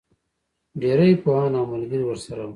[0.81, 2.49] ډېری پوهان او ملګري ورسره وو.